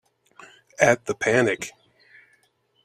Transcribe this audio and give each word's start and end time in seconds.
At 0.79 1.05
the 1.05 1.13
Panic! 1.13 1.73